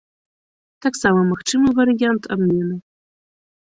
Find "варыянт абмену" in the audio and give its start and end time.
1.83-2.85